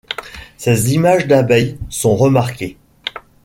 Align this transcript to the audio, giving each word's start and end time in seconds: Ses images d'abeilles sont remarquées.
Ses 0.57 0.95
images 0.95 1.27
d'abeilles 1.27 1.77
sont 1.91 2.15
remarquées. 2.15 2.75